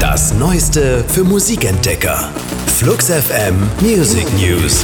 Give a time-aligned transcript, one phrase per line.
[0.00, 2.30] Das Neueste für Musikentdecker.
[2.78, 4.82] Flux FM Music News.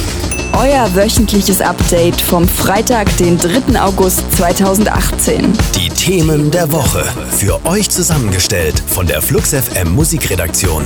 [0.53, 3.81] Euer wöchentliches Update vom Freitag, den 3.
[3.81, 5.51] August 2018.
[5.75, 7.03] Die Themen der Woche.
[7.31, 10.85] Für euch zusammengestellt von der Flux FM Musikredaktion.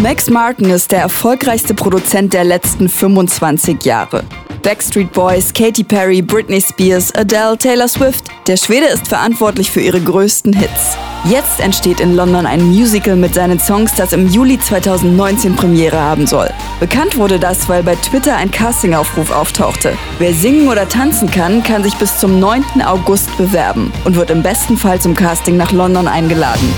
[0.00, 4.22] Max Martin ist der erfolgreichste Produzent der letzten 25 Jahre.
[4.62, 8.24] Backstreet Boys, Katy Perry, Britney Spears, Adele, Taylor Swift.
[8.46, 10.96] Der Schwede ist verantwortlich für ihre größten Hits.
[11.24, 16.26] Jetzt entsteht in London ein Musical mit seinen Songs, das im Juli 2019 Premiere haben
[16.26, 16.50] soll.
[16.80, 19.96] Bekannt wurde das, weil bei Twitter ein Castingaufruf auftauchte.
[20.18, 22.64] Wer singen oder tanzen kann, kann sich bis zum 9.
[22.84, 26.72] August bewerben und wird im besten Fall zum Casting nach London eingeladen.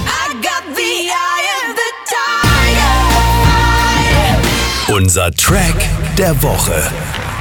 [4.88, 6.82] Unser Track der Woche.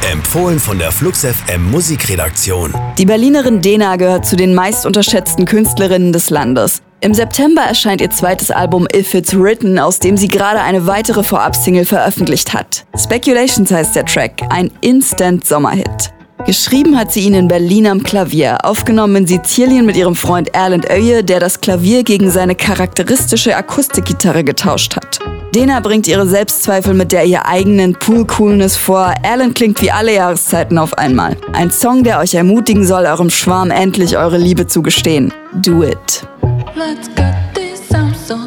[0.10, 2.74] Empfohlen von der Flux FM Musikredaktion.
[2.98, 6.82] Die Berlinerin Dena gehört zu den meist unterschätzten Künstlerinnen des Landes.
[7.02, 11.24] Im September erscheint ihr zweites Album If It's Written, aus dem sie gerade eine weitere
[11.24, 12.86] Vorab-Single veröffentlicht hat.
[12.98, 16.12] Speculations heißt der Track, ein Instant-Sommerhit.
[16.48, 20.90] Geschrieben hat sie ihn in Berlin am Klavier, aufgenommen in Sizilien mit ihrem Freund Erland
[20.90, 25.20] Oeye, der das Klavier gegen seine charakteristische Akustikgitarre getauscht hat.
[25.54, 29.14] Dena bringt ihre Selbstzweifel mit der ihr eigenen Pool-Coolness vor.
[29.22, 31.36] Alan klingt wie alle Jahreszeiten auf einmal.
[31.52, 35.34] Ein Song, der euch ermutigen soll, eurem Schwarm endlich eure Liebe zu gestehen.
[35.56, 36.26] Do it.
[36.74, 38.38] Let's cut this some so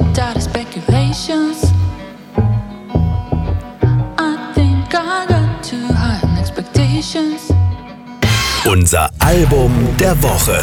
[0.40, 1.70] speculations.
[4.18, 7.52] I think I got too high expectations.
[8.66, 10.58] Unser Album der Woche.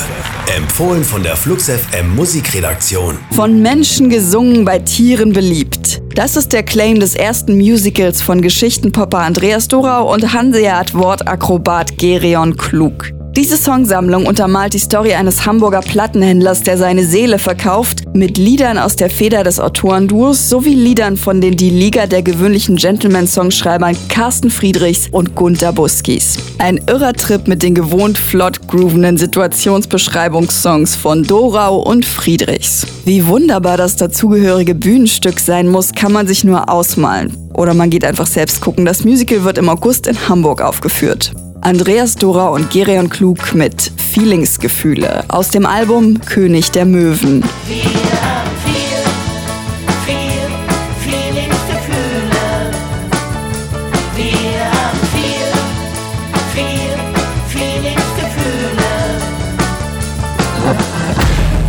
[0.58, 3.20] Empfohlen von der Flux FM Musikredaktion.
[3.30, 5.71] Von Menschen gesungen, bei Tieren beliebt.
[6.16, 13.14] Das ist der Claim des ersten Musicals von Geschichtenpopper Andreas Dorau und Hanseat-Wortakrobat Gerion Klug.
[13.34, 18.98] Diese Songsammlung untermalt die Story eines Hamburger Plattenhändlers, der seine Seele verkauft, mit Liedern aus
[18.98, 25.08] der Feder des Autorenduos sowie Liedern von den Die Liga der gewöhnlichen Gentleman-Songschreibern Carsten Friedrichs
[25.12, 26.38] und Gunther Buskis.
[26.58, 32.86] Ein irrer Trip mit den gewohnt flott groovenden Situationsbeschreibungssongs von Dorau und Friedrichs.
[33.06, 37.38] Wie wunderbar das dazugehörige Bühnenstück sein muss, kann man sich nur ausmalen.
[37.54, 38.84] Oder man geht einfach selbst gucken.
[38.84, 41.32] Das Musical wird im August in Hamburg aufgeführt.
[41.62, 47.44] Andreas Dora und Gereon Klug mit Feelingsgefühle aus dem Album König der Möwen.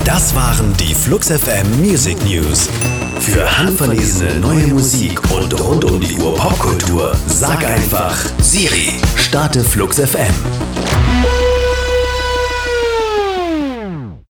[0.04, 2.68] Das waren die Flux FM Music News.
[3.22, 10.00] Für handverlesene neue Musik und rund um die Uhr Popkultur, sag einfach Siri, starte Flux
[10.00, 10.81] FM.